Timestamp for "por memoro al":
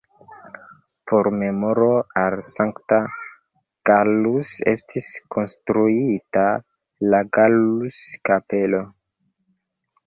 1.09-2.37